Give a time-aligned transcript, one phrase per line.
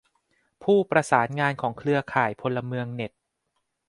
[0.63, 3.11] ผู้ประสานงานของเครือข่ายพลเมืองเน็ต